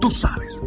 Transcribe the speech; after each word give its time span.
Tú 0.00 0.10
sabes. 0.10 0.60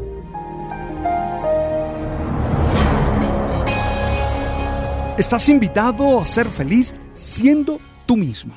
Estás 5.17 5.48
invitado 5.50 6.20
a 6.20 6.26
ser 6.26 6.50
feliz 6.50 6.94
siendo 7.16 7.80
tú 8.06 8.17
mismo, 8.17 8.54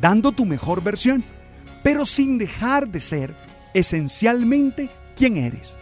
dando 0.00 0.30
tu 0.32 0.44
mejor 0.44 0.82
versión, 0.82 1.24
pero 1.82 2.04
sin 2.04 2.38
dejar 2.38 2.88
de 2.88 3.00
ser 3.00 3.34
esencialmente 3.74 4.90
quien 5.16 5.36
eres. 5.36 5.78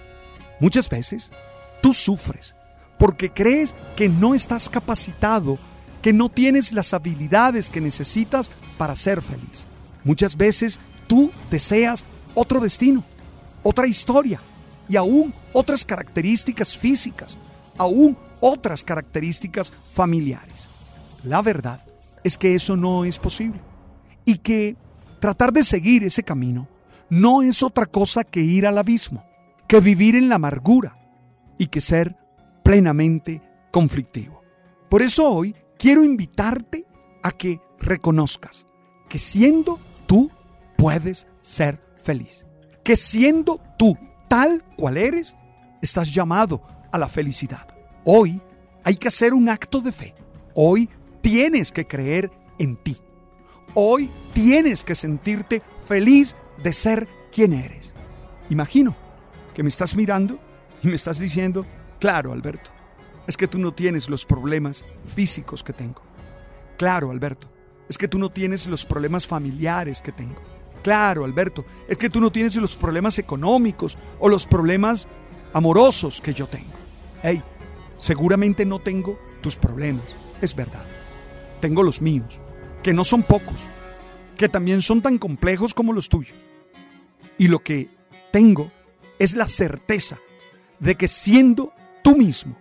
Muchas 0.61 0.89
veces 0.89 1.33
tú 1.80 1.92
sufres 1.92 2.55
porque 2.98 3.30
crees 3.30 3.74
que 3.96 4.08
no 4.08 4.34
estás 4.34 4.69
capacitado, 4.69 5.58
que 6.02 6.12
no 6.12 6.28
tienes 6.28 6.72
las 6.72 6.94
habilidades 6.94 7.70
que 7.70 7.80
necesitas 7.80 8.50
para 8.77 8.96
ser 8.96 9.22
feliz. 9.22 9.69
Muchas 10.05 10.36
veces 10.36 10.80
tú 11.06 11.33
deseas 11.50 12.05
otro 12.34 12.61
destino, 12.61 13.05
otra 13.62 13.87
historia 13.87 14.41
y 14.89 14.97
aún 14.97 15.34
otras 15.53 15.84
características 15.84 16.77
físicas, 16.77 17.39
aún 17.77 18.17
otras 18.41 18.83
características 18.83 19.73
familiares. 19.91 20.70
La 21.25 21.42
verdad 21.42 21.84
es 22.25 22.39
que 22.39 22.55
eso 22.55 22.77
no 22.77 23.05
es 23.05 23.18
posible 23.18 23.61
y 24.24 24.39
que 24.39 24.77
tratar 25.20 25.52
de 25.52 25.64
seguir 25.64 26.05
ese 26.05 26.23
camino 26.23 26.68
no 27.11 27.42
es 27.42 27.63
otra 27.63 27.86
cosa 27.86 28.24
que 28.24 28.41
ir 28.41 28.67
al 28.67 28.79
abismo, 28.79 29.24
que 29.67 29.80
vivir 29.80 30.14
en 30.14 30.29
la 30.29 30.36
amargura 30.36 30.98
y 31.58 31.67
que 31.67 31.80
ser 31.80 32.17
plenamente 32.63 33.42
conflictivo. 33.70 34.42
Por 34.89 35.02
eso 35.02 35.30
hoy 35.30 35.55
quiero 35.79 36.05
invitarte 36.05 36.86
a 37.23 37.30
que 37.30 37.61
reconozcas 37.79 38.67
que 39.08 39.18
siendo 39.18 39.80
tú 40.07 40.30
puedes 40.77 41.27
ser 41.41 41.80
feliz, 41.97 42.47
que 42.88 42.96
siendo 42.96 43.60
tú 43.76 43.98
tal 44.28 44.64
cual 44.74 44.96
eres, 44.96 45.36
estás 45.82 46.10
llamado 46.10 46.62
a 46.90 46.96
la 46.96 47.06
felicidad. 47.06 47.68
Hoy 48.06 48.40
hay 48.82 48.96
que 48.96 49.08
hacer 49.08 49.34
un 49.34 49.50
acto 49.50 49.82
de 49.82 49.92
fe. 49.92 50.14
Hoy 50.54 50.88
tienes 51.20 51.70
que 51.70 51.86
creer 51.86 52.30
en 52.58 52.76
ti. 52.76 52.96
Hoy 53.74 54.10
tienes 54.32 54.84
que 54.84 54.94
sentirte 54.94 55.60
feliz 55.86 56.34
de 56.62 56.72
ser 56.72 57.06
quien 57.30 57.52
eres. 57.52 57.94
Imagino 58.48 58.96
que 59.52 59.62
me 59.62 59.68
estás 59.68 59.94
mirando 59.94 60.38
y 60.82 60.88
me 60.88 60.96
estás 60.96 61.18
diciendo, 61.18 61.66
claro, 62.00 62.32
Alberto, 62.32 62.70
es 63.26 63.36
que 63.36 63.48
tú 63.48 63.58
no 63.58 63.74
tienes 63.74 64.08
los 64.08 64.24
problemas 64.24 64.86
físicos 65.05 65.62
que 65.62 65.74
tengo. 65.74 66.00
Claro, 66.78 67.10
Alberto, 67.10 67.52
es 67.86 67.98
que 67.98 68.08
tú 68.08 68.18
no 68.18 68.30
tienes 68.30 68.66
los 68.66 68.86
problemas 68.86 69.26
familiares 69.26 70.00
que 70.00 70.12
tengo. 70.12 70.40
Claro, 70.88 71.24
Alberto, 71.24 71.64
es 71.86 71.98
que 71.98 72.08
tú 72.08 72.20
no 72.20 72.32
tienes 72.32 72.56
los 72.56 72.76
problemas 72.76 73.18
económicos 73.18 73.98
o 74.18 74.28
los 74.28 74.46
problemas 74.46 75.06
amorosos 75.52 76.20
que 76.20 76.32
yo 76.32 76.46
tengo. 76.46 76.72
Hey, 77.22 77.42
Seguramente 77.98 78.64
no 78.64 78.78
tengo 78.78 79.18
tus 79.42 79.56
problemas, 79.56 80.14
es 80.40 80.54
verdad. 80.54 80.86
Tengo 81.60 81.82
los 81.82 82.00
míos, 82.00 82.40
que 82.82 82.92
no 82.92 83.02
son 83.02 83.24
pocos, 83.24 83.68
que 84.36 84.48
también 84.48 84.82
son 84.82 85.02
tan 85.02 85.18
complejos 85.18 85.74
como 85.74 85.92
los 85.92 86.08
tuyos. 86.08 86.38
Y 87.36 87.48
lo 87.48 87.58
que 87.58 87.90
tengo 88.30 88.70
es 89.18 89.34
la 89.34 89.48
certeza 89.48 90.18
de 90.78 90.94
que 90.94 91.08
siendo 91.08 91.72
tú 92.02 92.16
mismo 92.16 92.56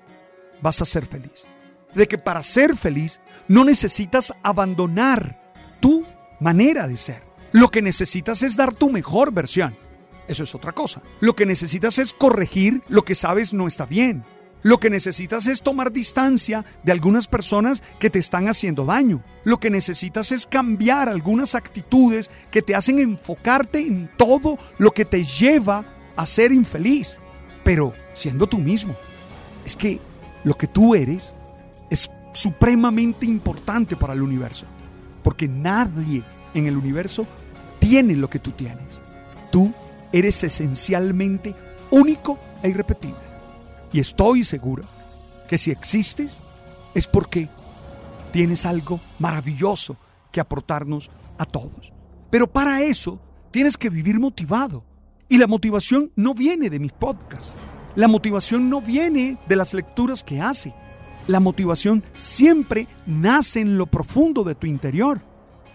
vas 0.59 0.81
a 0.81 0.85
ser 0.85 1.05
feliz. 1.05 1.45
De 1.93 2.07
que 2.07 2.17
para 2.17 2.41
ser 2.41 2.75
feliz 2.75 3.21
no 3.47 3.63
necesitas 3.63 4.33
abandonar 4.41 5.53
tu 5.79 6.03
manera 6.39 6.87
de 6.87 6.97
ser. 6.97 7.26
Lo 7.51 7.69
que 7.69 7.81
necesitas 7.81 8.43
es 8.43 8.57
dar 8.57 8.73
tu 8.73 8.89
mejor 8.89 9.31
versión. 9.31 9.75
Eso 10.27 10.43
es 10.43 10.53
otra 10.53 10.73
cosa. 10.73 11.01
Lo 11.19 11.33
que 11.33 11.45
necesitas 11.45 11.99
es 11.99 12.13
corregir 12.13 12.81
lo 12.87 13.03
que 13.03 13.15
sabes 13.15 13.53
no 13.53 13.67
está 13.67 13.85
bien. 13.85 14.25
Lo 14.63 14.79
que 14.79 14.89
necesitas 14.89 15.47
es 15.47 15.61
tomar 15.61 15.93
distancia 15.93 16.65
de 16.83 16.91
algunas 16.91 17.27
personas 17.27 17.83
que 17.99 18.09
te 18.09 18.19
están 18.19 18.47
haciendo 18.47 18.85
daño. 18.85 19.23
Lo 19.43 19.59
que 19.59 19.69
necesitas 19.69 20.31
es 20.31 20.45
cambiar 20.45 21.07
algunas 21.07 21.55
actitudes 21.55 22.29
que 22.51 22.61
te 22.61 22.75
hacen 22.75 22.99
enfocarte 22.99 23.79
en 23.79 24.09
todo 24.17 24.57
lo 24.77 24.91
que 24.91 25.05
te 25.05 25.23
lleva 25.23 25.85
a 26.15 26.25
ser 26.25 26.51
infeliz. 26.51 27.19
Pero 27.63 27.93
siendo 28.13 28.47
tú 28.47 28.57
mismo. 28.57 28.95
Es 29.63 29.75
que 29.75 30.01
lo 30.43 30.55
que 30.55 30.67
tú 30.67 30.95
eres 30.95 31.35
es 31.89 32.09
supremamente 32.33 33.25
importante 33.25 33.95
para 33.95 34.13
el 34.13 34.21
universo. 34.21 34.65
Porque 35.23 35.47
nadie 35.47 36.23
en 36.57 36.67
el 36.67 36.77
universo 36.77 37.27
tiene 37.79 38.15
lo 38.15 38.29
que 38.29 38.39
tú 38.39 38.51
tienes. 38.51 39.01
Tú 39.51 39.73
eres 40.11 40.43
esencialmente 40.43 41.55
único 41.91 42.39
e 42.63 42.69
irrepetible. 42.69 43.17
Y 43.93 43.99
estoy 43.99 44.43
seguro 44.43 44.83
que 45.47 45.57
si 45.57 45.71
existes 45.71 46.41
es 46.93 47.07
porque 47.07 47.49
tienes 48.31 48.65
algo 48.65 48.99
maravilloso 49.19 49.97
que 50.31 50.39
aportarnos 50.39 51.09
a 51.37 51.45
todos. 51.45 51.93
Pero 52.29 52.47
para 52.47 52.81
eso 52.81 53.19
tienes 53.51 53.77
que 53.77 53.89
vivir 53.89 54.19
motivado. 54.19 54.83
Y 55.29 55.37
la 55.37 55.47
motivación 55.47 56.11
no 56.15 56.33
viene 56.33 56.69
de 56.69 56.79
mis 56.79 56.93
podcasts. 56.93 57.55
La 57.95 58.07
motivación 58.07 58.69
no 58.69 58.81
viene 58.81 59.37
de 59.47 59.55
las 59.55 59.73
lecturas 59.73 60.23
que 60.23 60.41
hace. 60.41 60.73
La 61.27 61.39
motivación 61.39 62.03
siempre 62.15 62.87
nace 63.05 63.59
en 63.59 63.77
lo 63.77 63.87
profundo 63.87 64.43
de 64.43 64.55
tu 64.55 64.67
interior. 64.67 65.21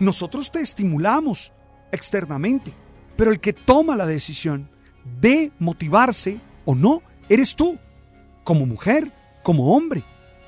Nosotros 0.02 0.50
te 0.50 0.60
estimulamos 0.60 1.52
externamente, 1.93 2.75
pero 3.16 3.31
el 3.31 3.38
que 3.38 3.52
toma 3.52 3.94
la 3.94 4.04
decisión 4.04 4.69
de 5.20 5.52
motivarse 5.60 6.40
o 6.64 6.75
no, 6.75 7.02
eres 7.28 7.54
tú 7.54 7.78
como 8.43 8.66
mujer, 8.66 9.12
como 9.44 9.76
hombre. 9.76 10.02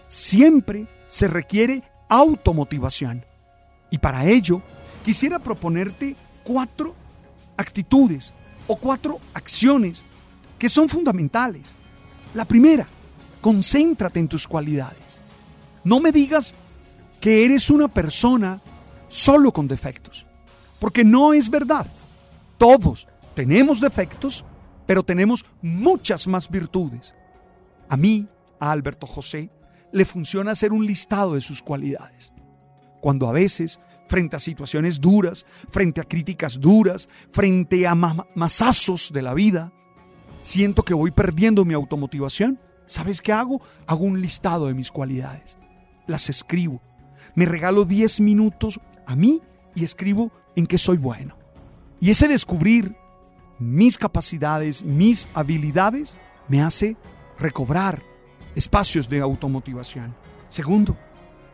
Siempre 0.08 0.88
se 1.06 1.28
requiere 1.28 1.84
automotivación. 2.08 3.24
Y 3.92 3.98
para 3.98 4.26
ello, 4.26 4.60
quisiera 5.04 5.38
proponerte 5.38 6.16
cuatro 6.42 6.92
actitudes 7.56 8.34
o 8.66 8.74
cuatro 8.74 9.20
acciones 9.34 10.04
que 10.58 10.68
son 10.68 10.88
fundamentales. 10.88 11.76
La 12.34 12.44
primera, 12.44 12.88
concéntrate 13.40 14.18
en 14.18 14.26
tus 14.26 14.48
cualidades. 14.48 15.20
No 15.84 16.00
me 16.00 16.10
digas 16.10 16.56
que 17.20 17.44
eres 17.44 17.70
una 17.70 17.86
persona 17.86 18.60
solo 19.14 19.52
con 19.52 19.68
defectos, 19.68 20.26
porque 20.78 21.04
no 21.04 21.32
es 21.32 21.48
verdad. 21.48 21.86
Todos 22.58 23.08
tenemos 23.34 23.80
defectos 23.80 24.44
pero 24.86 25.02
tenemos 25.02 25.44
muchas 25.62 26.26
más 26.26 26.48
virtudes. 26.50 27.14
A 27.88 27.96
mí, 27.96 28.26
a 28.60 28.70
Alberto 28.70 29.06
José, 29.06 29.50
le 29.92 30.04
funciona 30.04 30.52
hacer 30.52 30.72
un 30.72 30.86
listado 30.86 31.34
de 31.34 31.40
sus 31.40 31.62
cualidades. 31.62 32.32
Cuando 33.00 33.28
a 33.28 33.32
veces, 33.32 33.80
frente 34.06 34.36
a 34.36 34.40
situaciones 34.40 35.00
duras, 35.00 35.44
frente 35.70 36.00
a 36.00 36.04
críticas 36.04 36.60
duras, 36.60 37.08
frente 37.30 37.86
a 37.86 37.94
masazos 37.94 39.12
de 39.12 39.22
la 39.22 39.34
vida, 39.34 39.72
siento 40.42 40.82
que 40.82 40.94
voy 40.94 41.10
perdiendo 41.10 41.64
mi 41.64 41.74
automotivación, 41.74 42.58
¿sabes 42.86 43.20
qué 43.20 43.32
hago? 43.32 43.60
Hago 43.86 44.04
un 44.04 44.20
listado 44.20 44.66
de 44.66 44.74
mis 44.74 44.90
cualidades. 44.90 45.58
Las 46.06 46.28
escribo. 46.28 46.82
Me 47.34 47.46
regalo 47.46 47.84
10 47.84 48.20
minutos 48.20 48.80
a 49.06 49.16
mí 49.16 49.40
y 49.74 49.84
escribo 49.84 50.30
en 50.56 50.66
qué 50.66 50.78
soy 50.78 50.96
bueno. 50.96 51.38
Y 52.00 52.10
ese 52.10 52.28
descubrir 52.28 52.96
mis 53.58 53.98
capacidades, 53.98 54.82
mis 54.82 55.28
habilidades, 55.34 56.18
me 56.48 56.62
hace 56.62 56.96
recobrar 57.38 58.02
espacios 58.54 59.08
de 59.08 59.20
automotivación. 59.20 60.14
Segundo, 60.48 60.96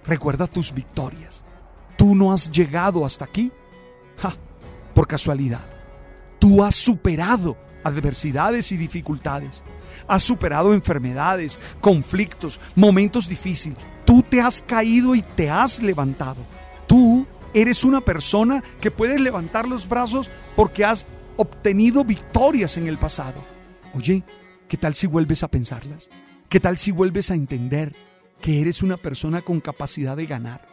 recuerda 0.04 0.46
tus 0.46 0.72
victorias. 0.72 1.44
Tú 1.96 2.14
no 2.14 2.32
has 2.32 2.50
llegado 2.50 3.04
hasta 3.04 3.24
aquí 3.24 3.52
por 4.94 5.06
casualidad. 5.06 5.68
Tú 6.38 6.62
has 6.62 6.74
superado 6.74 7.56
adversidades 7.84 8.72
y 8.72 8.76
dificultades. 8.76 9.62
Has 10.08 10.22
superado 10.22 10.74
enfermedades, 10.74 11.58
conflictos, 11.80 12.60
momentos 12.74 13.28
difíciles. 13.28 13.78
Tú 14.04 14.22
te 14.22 14.40
has 14.40 14.62
caído 14.62 15.14
y 15.14 15.22
te 15.22 15.50
has 15.50 15.82
levantado. 15.82 16.44
Eres 17.52 17.82
una 17.82 18.00
persona 18.00 18.62
que 18.80 18.90
puedes 18.90 19.20
levantar 19.20 19.66
los 19.66 19.88
brazos 19.88 20.30
porque 20.54 20.84
has 20.84 21.06
obtenido 21.36 22.04
victorias 22.04 22.76
en 22.76 22.86
el 22.86 22.98
pasado. 22.98 23.44
Oye, 23.94 24.22
¿qué 24.68 24.76
tal 24.76 24.94
si 24.94 25.08
vuelves 25.08 25.42
a 25.42 25.48
pensarlas? 25.48 26.10
¿Qué 26.48 26.60
tal 26.60 26.78
si 26.78 26.92
vuelves 26.92 27.30
a 27.30 27.34
entender 27.34 27.94
que 28.40 28.60
eres 28.60 28.82
una 28.82 28.96
persona 28.96 29.42
con 29.42 29.60
capacidad 29.60 30.16
de 30.16 30.26
ganar? 30.26 30.68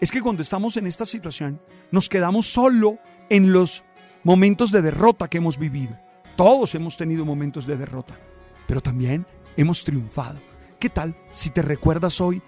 Es 0.00 0.10
que 0.12 0.20
cuando 0.20 0.42
estamos 0.42 0.76
en 0.76 0.86
esta 0.86 1.06
situación, 1.06 1.60
nos 1.90 2.08
quedamos 2.08 2.46
solo 2.46 2.98
en 3.28 3.52
los 3.52 3.84
momentos 4.22 4.70
de 4.70 4.82
derrota 4.82 5.28
que 5.28 5.38
hemos 5.38 5.58
vivido. 5.58 5.98
Todos 6.36 6.74
hemos 6.74 6.96
tenido 6.96 7.24
momentos 7.24 7.66
de 7.66 7.76
derrota, 7.76 8.18
pero 8.66 8.80
también 8.80 9.26
hemos 9.56 9.82
triunfado. 9.82 10.40
¿Qué 10.78 10.88
tal 10.88 11.16
si 11.30 11.50
te 11.50 11.62
recuerdas 11.62 12.20
hoy 12.20 12.42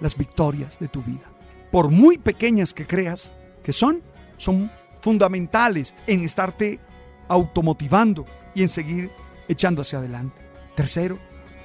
las 0.00 0.16
victorias 0.16 0.78
de 0.78 0.88
tu 0.88 1.02
vida? 1.02 1.35
Por 1.70 1.90
muy 1.90 2.18
pequeñas 2.18 2.72
que 2.72 2.86
creas 2.86 3.32
que 3.62 3.72
son, 3.72 4.02
son 4.36 4.70
fundamentales 5.00 5.94
en 6.06 6.22
estarte 6.22 6.80
automotivando 7.28 8.26
y 8.54 8.62
en 8.62 8.68
seguir 8.68 9.10
echando 9.48 9.82
hacia 9.82 9.98
adelante. 9.98 10.42
Tercero, 10.74 11.18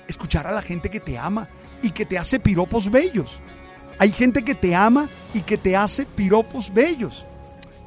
escuchar 0.08 0.48
a 0.48 0.52
la 0.52 0.62
gente 0.62 0.90
que 0.90 1.00
te 1.00 1.18
ama 1.18 1.50
y 1.82 1.92
que 1.92 2.06
te 2.06 2.18
hace 2.18 2.40
piropos 2.40 2.90
bellos. 2.90 3.42
Hay 4.00 4.12
gente 4.12 4.44
que 4.44 4.56
te 4.56 4.76
ama 4.76 5.10
y 5.34 5.42
que 5.42 5.58
te 5.58 5.76
hace 5.76 6.06
piropos 6.06 6.74
bellos. 6.74 7.26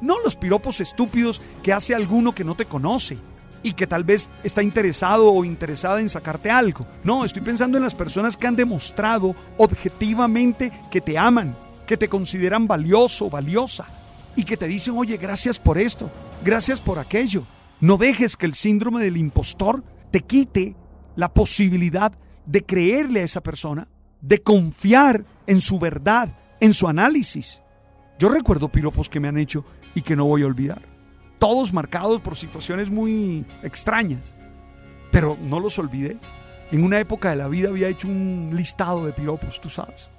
No 0.01 0.15
los 0.23 0.35
piropos 0.35 0.81
estúpidos 0.81 1.41
que 1.63 1.73
hace 1.73 1.95
alguno 1.95 2.33
que 2.33 2.43
no 2.43 2.55
te 2.55 2.65
conoce 2.65 3.17
y 3.63 3.73
que 3.73 3.87
tal 3.87 4.03
vez 4.03 4.29
está 4.43 4.61
interesado 4.61 5.31
o 5.31 5.43
interesada 5.43 5.99
en 5.99 6.09
sacarte 6.09 6.51
algo. 6.51 6.85
No, 7.03 7.25
estoy 7.25 7.41
pensando 7.41 7.77
en 7.77 7.83
las 7.83 7.95
personas 7.95 8.37
que 8.37 8.45
han 8.45 8.55
demostrado 8.55 9.35
objetivamente 9.57 10.71
que 10.91 11.01
te 11.01 11.17
aman, 11.17 11.57
que 11.85 11.97
te 11.97 12.09
consideran 12.09 12.67
valioso, 12.67 13.29
valiosa 13.29 13.87
y 14.35 14.43
que 14.43 14.57
te 14.57 14.67
dicen, 14.67 14.95
oye, 14.97 15.17
gracias 15.17 15.59
por 15.59 15.77
esto, 15.77 16.11
gracias 16.43 16.81
por 16.81 16.99
aquello. 16.99 17.45
No 17.79 17.97
dejes 17.97 18.35
que 18.35 18.45
el 18.45 18.53
síndrome 18.53 19.01
del 19.01 19.17
impostor 19.17 19.83
te 20.11 20.21
quite 20.21 20.75
la 21.15 21.33
posibilidad 21.33 22.11
de 22.45 22.63
creerle 22.63 23.21
a 23.21 23.23
esa 23.23 23.41
persona, 23.41 23.87
de 24.21 24.41
confiar 24.41 25.25
en 25.47 25.61
su 25.61 25.79
verdad, 25.79 26.29
en 26.59 26.73
su 26.73 26.87
análisis. 26.87 27.61
Yo 28.17 28.29
recuerdo 28.29 28.69
piropos 28.69 29.09
que 29.09 29.19
me 29.19 29.27
han 29.27 29.37
hecho 29.37 29.65
y 29.93 30.01
que 30.01 30.15
no 30.15 30.25
voy 30.25 30.43
a 30.43 30.47
olvidar. 30.47 30.81
Todos 31.37 31.73
marcados 31.73 32.21
por 32.21 32.35
situaciones 32.35 32.91
muy 32.91 33.45
extrañas, 33.61 34.35
pero 35.11 35.37
no 35.41 35.59
los 35.59 35.77
olvidé. 35.79 36.17
En 36.71 36.83
una 36.83 36.99
época 36.99 37.29
de 37.29 37.35
la 37.35 37.47
vida 37.47 37.69
había 37.69 37.89
hecho 37.89 38.07
un 38.07 38.51
listado 38.53 39.05
de 39.05 39.13
piropos, 39.13 39.61
tú 39.61 39.69
sabes. 39.69 40.09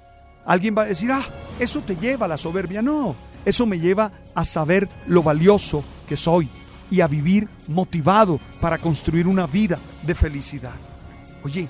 Alguien 0.47 0.73
va 0.75 0.83
a 0.83 0.87
decir, 0.87 1.11
ah, 1.11 1.23
eso 1.59 1.81
te 1.81 1.95
lleva 1.95 2.25
a 2.25 2.29
la 2.29 2.37
soberbia. 2.37 2.81
No, 2.81 3.15
eso 3.45 3.67
me 3.67 3.79
lleva 3.79 4.11
a 4.33 4.43
saber 4.43 4.89
lo 5.05 5.21
valioso 5.21 5.83
que 6.07 6.17
soy, 6.17 6.49
y 6.89 7.01
a 7.01 7.07
vivir 7.07 7.49
motivado 7.67 8.39
para 8.61 8.77
construir 8.77 9.27
una 9.27 9.47
vida 9.47 9.79
de 10.03 10.15
felicidad. 10.15 10.75
Oye, 11.43 11.67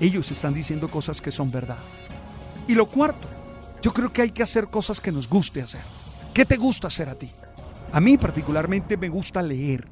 ellos 0.00 0.30
están 0.30 0.54
diciendo 0.54 0.88
cosas 0.88 1.20
que 1.20 1.30
son 1.30 1.50
verdad. 1.50 1.78
Y 2.66 2.74
lo 2.74 2.86
cuarto, 2.86 3.28
yo 3.82 3.92
creo 3.92 4.12
que 4.12 4.22
hay 4.22 4.30
que 4.30 4.42
hacer 4.42 4.68
cosas 4.68 5.00
que 5.00 5.12
nos 5.12 5.28
guste 5.28 5.62
hacer. 5.62 5.82
¿Qué 6.34 6.44
te 6.44 6.56
gusta 6.56 6.88
hacer 6.88 7.08
a 7.08 7.14
ti? 7.14 7.30
A 7.92 8.00
mí 8.00 8.18
particularmente 8.18 8.96
me 8.96 9.08
gusta 9.08 9.42
leer 9.42 9.86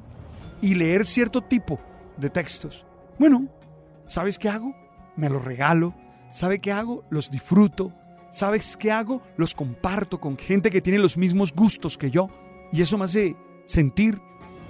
y 0.61 0.75
leer 0.75 1.05
cierto 1.05 1.41
tipo 1.41 1.79
de 2.17 2.29
textos. 2.29 2.85
Bueno, 3.17 3.47
¿sabes 4.07 4.37
qué 4.37 4.49
hago? 4.49 4.75
Me 5.15 5.29
los 5.29 5.43
regalo. 5.43 5.95
¿Sabe 6.31 6.59
qué 6.59 6.71
hago? 6.71 7.05
Los 7.09 7.31
disfruto. 7.31 7.93
¿Sabes 8.35 8.75
qué 8.75 8.91
hago? 8.91 9.21
Los 9.37 9.55
comparto 9.55 10.19
con 10.19 10.35
gente 10.35 10.69
que 10.69 10.81
tiene 10.81 10.99
los 10.99 11.15
mismos 11.15 11.53
gustos 11.53 11.97
que 11.97 12.11
yo. 12.11 12.29
Y 12.69 12.81
eso 12.81 12.97
me 12.97 13.05
hace 13.05 13.33
sentir 13.63 14.19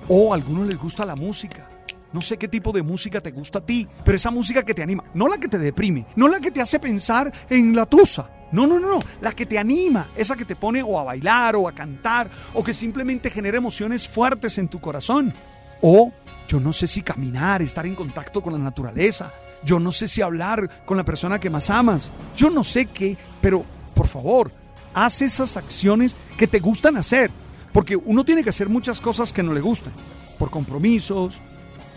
o 0.07 0.31
a 0.31 0.35
algunos 0.35 0.67
les 0.67 0.77
gusta 0.77 1.03
la 1.03 1.15
música. 1.15 1.67
No 2.13 2.21
sé 2.21 2.37
qué 2.37 2.47
tipo 2.47 2.71
de 2.71 2.83
música 2.83 3.21
te 3.21 3.31
gusta 3.31 3.57
a 3.57 3.65
ti, 3.65 3.87
pero 4.03 4.17
esa 4.17 4.29
música 4.29 4.61
que 4.61 4.75
te 4.75 4.83
anima, 4.83 5.03
no 5.15 5.27
la 5.27 5.39
que 5.39 5.47
te 5.47 5.57
deprime, 5.57 6.05
no 6.15 6.27
la 6.27 6.39
que 6.39 6.51
te 6.51 6.61
hace 6.61 6.79
pensar 6.79 7.33
en 7.49 7.75
la 7.75 7.87
tusa. 7.87 8.29
No, 8.51 8.67
no, 8.67 8.79
no, 8.79 8.87
no, 8.87 8.99
la 9.21 9.31
que 9.31 9.47
te 9.47 9.57
anima, 9.57 10.11
esa 10.15 10.35
que 10.35 10.45
te 10.45 10.55
pone 10.55 10.83
o 10.83 10.99
a 10.99 11.03
bailar 11.03 11.55
o 11.55 11.67
a 11.67 11.73
cantar 11.73 12.29
o 12.53 12.63
que 12.63 12.71
simplemente 12.71 13.31
genera 13.31 13.57
emociones 13.57 14.07
fuertes 14.07 14.59
en 14.59 14.67
tu 14.67 14.79
corazón. 14.79 15.33
O 15.81 16.13
yo 16.47 16.59
no 16.59 16.71
sé 16.71 16.85
si 16.85 17.01
caminar, 17.01 17.63
estar 17.63 17.87
en 17.87 17.95
contacto 17.95 18.43
con 18.43 18.53
la 18.53 18.59
naturaleza. 18.59 19.33
Yo 19.63 19.79
no 19.79 19.91
sé 19.91 20.07
si 20.07 20.21
hablar 20.21 20.69
con 20.85 20.97
la 20.97 21.05
persona 21.05 21.39
que 21.39 21.49
más 21.49 21.69
amas. 21.69 22.13
Yo 22.35 22.49
no 22.49 22.63
sé 22.63 22.87
qué, 22.87 23.17
pero 23.41 23.65
por 23.93 24.07
favor, 24.07 24.51
haz 24.93 25.21
esas 25.21 25.57
acciones 25.57 26.15
que 26.37 26.47
te 26.47 26.59
gustan 26.59 26.97
hacer. 26.97 27.31
Porque 27.71 27.95
uno 27.95 28.23
tiene 28.23 28.43
que 28.43 28.49
hacer 28.49 28.69
muchas 28.69 29.01
cosas 29.01 29.33
que 29.33 29.43
no 29.43 29.53
le 29.53 29.61
gustan, 29.61 29.93
por 30.39 30.49
compromisos, 30.49 31.41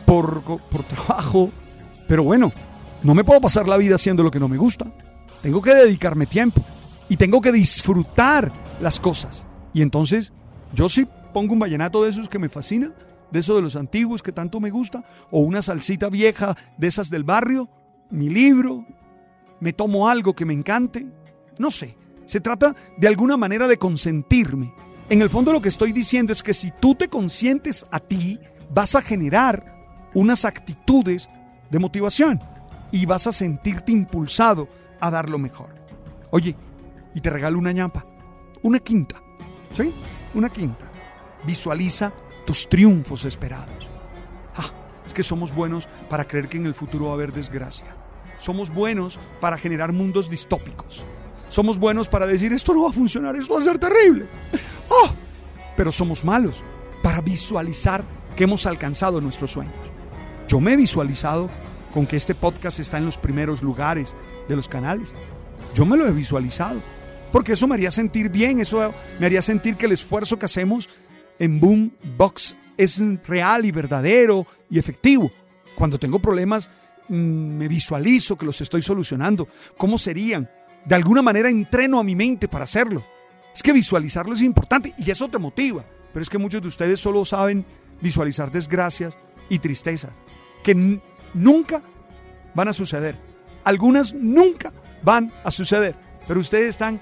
por, 0.05 0.43
por 0.43 0.83
trabajo. 0.85 1.51
Pero 2.09 2.25
bueno, 2.25 2.53
no 3.03 3.15
me 3.15 3.25
puedo 3.25 3.41
pasar 3.41 3.69
la 3.69 3.77
vida 3.77 3.95
haciendo 3.95 4.23
lo 4.23 4.31
que 4.31 4.41
no 4.41 4.49
me 4.49 4.57
gusta. 4.57 4.87
Tengo 5.43 5.63
que 5.63 5.75
dedicarme 5.75 6.27
tiempo 6.27 6.65
y 7.09 7.17
tengo 7.17 7.41
que 7.41 7.53
disfrutar 7.53 8.53
las 8.81 8.99
cosas. 8.99 9.47
Y 9.73 9.83
entonces, 9.83 10.33
yo 10.75 10.89
sí 10.89 11.07
pongo 11.33 11.53
un 11.53 11.61
vallenato 11.61 12.03
de 12.03 12.11
esos 12.11 12.29
que 12.29 12.39
me 12.39 12.49
fascina, 12.49 12.93
de 13.31 13.41
esos 13.41 13.57
de 13.57 13.63
los 13.63 13.77
antiguos 13.77 14.23
que 14.23 14.33
tanto 14.33 14.61
me 14.61 14.71
gusta, 14.71 15.05
o 15.31 15.41
una 15.41 15.63
salsita 15.63 16.09
vieja 16.09 16.57
de 16.77 16.89
esas 16.89 17.11
del 17.11 17.25
barrio, 17.25 17.69
mi 18.11 18.29
libro, 18.29 18.87
me 19.61 19.73
tomo 19.73 20.09
algo 20.09 20.35
que 20.35 20.45
me 20.45 20.55
encante, 20.55 21.07
no 21.59 21.71
sé. 21.71 21.97
Se 22.27 22.41
trata 22.41 22.75
de 22.99 23.09
alguna 23.09 23.37
manera 23.37 23.67
de 23.67 23.79
consentirme 23.79 24.73
en 25.11 25.23
el 25.23 25.31
fondo 25.31 25.53
lo 25.53 25.63
que 25.63 25.71
estoy 25.71 25.93
diciendo 25.93 26.35
es 26.35 26.43
que 26.43 26.53
si 26.53 26.71
tú 26.71 26.95
te 26.95 27.09
consientes 27.09 27.87
a 27.91 27.99
ti, 27.99 28.39
vas 28.71 28.95
a 28.95 29.01
generar 29.01 29.75
unas 30.13 30.45
actitudes 30.45 31.31
de 31.71 31.79
motivación 31.79 32.43
y 32.93 33.07
vas 33.07 33.27
a 33.27 33.33
sentirte 33.33 33.91
impulsado 33.91 34.69
a 35.01 35.11
dar 35.11 35.31
lo 35.31 35.39
mejor. 35.39 35.75
Oye, 36.31 36.55
y 37.15 37.21
te 37.21 37.31
regalo 37.31 37.59
una 37.59 37.73
ñampa, 37.73 38.05
una 38.63 38.81
quinta, 38.81 39.17
¿sí? 39.73 39.95
Una 40.35 40.51
quinta. 40.51 40.91
Visualiza 41.47 42.13
tus 42.49 42.67
triunfos 42.67 43.27
esperados. 43.27 43.91
Ah, 44.57 44.71
es 45.05 45.13
que 45.13 45.23
somos 45.23 45.55
buenos 45.55 45.87
para 46.09 46.27
creer 46.27 46.49
que 46.49 46.57
en 46.57 46.65
el 46.65 46.73
futuro 46.73 47.05
va 47.05 47.11
a 47.11 47.15
haber 47.15 47.31
desgracia. 47.31 47.95
Somos 48.39 48.73
buenos 48.73 49.21
para 49.39 49.59
generar 49.59 49.93
mundos 49.93 50.31
distópicos. 50.31 51.05
Somos 51.49 51.79
buenos 51.79 52.09
para 52.09 52.27
decir 52.27 52.55
esto 52.55 52.73
no 52.73 52.85
va 52.85 52.89
a 52.89 52.93
funcionar, 52.95 53.37
esto 53.37 53.53
va 53.53 53.61
a 53.61 53.65
ser 53.65 53.79
terrible. 53.79 54.31
¡Oh! 54.89 55.11
Pero 55.77 55.93
somos 55.93 56.25
malos 56.25 56.65
para 57.03 57.21
visualizar 57.21 58.03
que 58.35 58.45
hemos 58.45 58.65
alcanzado 58.65 59.21
nuestros 59.21 59.51
sueños. 59.51 59.93
Yo 60.49 60.59
me 60.59 60.73
he 60.73 60.77
visualizado 60.77 61.51
con 61.93 62.07
que 62.07 62.17
este 62.17 62.35
podcast 62.35 62.81
está 62.81 62.97
en 62.97 63.05
los 63.05 63.19
primeros 63.19 63.63
lugares 63.63 64.17
de 64.49 64.57
los 64.57 64.69
canales. 64.69 65.15
Yo 65.75 65.85
me 65.85 65.99
lo 65.99 66.07
he 66.07 66.13
visualizado. 66.13 66.81
Porque 67.31 67.53
eso 67.53 67.69
me 67.69 67.75
haría 67.75 67.91
sentir 67.91 68.31
bien, 68.31 68.59
eso 68.59 68.95
me 69.21 69.27
haría 69.27 69.43
sentir 69.43 69.77
que 69.77 69.85
el 69.85 69.93
esfuerzo 69.93 70.39
que 70.39 70.47
hacemos 70.47 70.89
en 71.39 71.61
Boom 71.61 71.93
Box 72.17 72.57
es 72.77 73.03
real 73.27 73.65
y 73.65 73.71
verdadero 73.71 74.47
y 74.71 74.79
efectivo. 74.79 75.31
Cuando 75.75 75.99
tengo 75.99 76.19
problemas, 76.19 76.71
mm, 77.09 77.15
me 77.15 77.69
visualizo 77.69 78.37
que 78.37 78.47
los 78.47 78.61
estoy 78.61 78.83
solucionando. 78.83 79.47
¿Cómo 79.77 79.99
serían? 79.99 80.49
De 80.85 80.95
alguna 80.95 81.23
manera 81.23 81.51
entreno 81.51 81.99
a 81.99 82.05
mi 82.05 82.15
mente 82.15 82.49
para 82.49 82.65
hacerlo. 82.65 83.05
Es 83.55 83.63
que 83.63 83.73
visualizarlo 83.73 84.35
es 84.35 84.43
importante 84.43 84.95
y 84.97 85.11
eso 85.11 85.29
te 85.29 85.39
motiva. 85.39 85.85
Pero 86.13 86.23
es 86.23 86.31
que 86.31 86.39
muchos 86.39 86.63
de 86.63 86.69
ustedes 86.69 87.01
solo 87.01 87.25
saben 87.25 87.67
visualizar 88.01 88.51
desgracias 88.51 89.19
y 89.49 89.59
tristezas 89.59 90.13
que 90.63 91.01
nunca 91.35 91.83
van 92.55 92.69
a 92.69 92.73
suceder. 92.73 93.17
Algunas 93.65 94.15
nunca 94.15 94.73
van 95.03 95.33
a 95.45 95.51
suceder, 95.51 95.95
pero 96.27 96.41
ustedes 96.41 96.71
están 96.71 97.01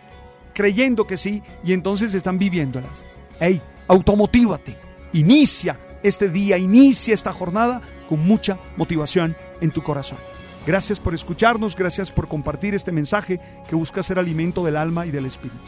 creyendo 0.55 1.07
que 1.07 1.17
sí 1.17 1.43
y 1.65 1.73
entonces 1.73 2.15
están 2.15 2.39
viviéndolas. 2.39 3.07
Hey, 3.41 3.61
automotívate. 3.89 4.77
Inicia 5.13 5.79
este 6.03 6.29
día, 6.29 6.59
inicia 6.59 7.15
esta 7.15 7.33
jornada 7.33 7.81
con 8.09 8.21
mucha 8.27 8.59
motivación 8.77 9.37
en 9.61 9.71
tu 9.71 9.83
corazón. 9.83 10.19
Gracias 10.67 10.99
por 10.99 11.15
escucharnos, 11.15 11.77
gracias 11.77 12.11
por 12.11 12.29
compartir 12.29 12.75
este 12.75 12.93
mensaje 12.93 13.41
que 13.69 13.77
busca 13.77 14.03
ser 14.03 14.19
alimento 14.19 14.65
del 14.65 14.77
alma 14.77 15.07
y 15.07 15.11
del 15.11 15.27
espíritu. 15.27 15.59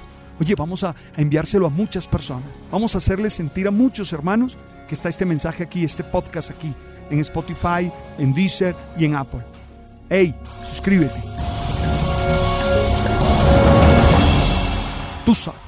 Oye, 0.40 0.54
vamos 0.56 0.84
a, 0.84 0.94
enviárselo 1.16 1.66
a 1.66 1.70
muchas 1.70 2.06
personas. 2.06 2.48
Vamos 2.70 2.94
a 2.94 2.98
hacerles 2.98 3.32
sentir 3.32 3.66
a 3.68 3.72
muchos 3.72 4.12
hermanos 4.12 4.56
que 4.88 4.94
está 4.94 5.08
este 5.08 5.26
mensaje 5.26 5.62
aquí, 5.62 5.84
este 5.84 6.04
podcast 6.04 6.50
aquí, 6.50 6.74
en 7.10 7.18
Spotify, 7.20 7.92
en 8.18 8.34
Deezer 8.34 8.74
y 8.96 9.04
en 9.04 9.16
Apple. 9.16 9.44
Hey, 10.08 10.34
suscríbete. 10.62 11.22
Tú 15.24 15.34
sabes. 15.34 15.67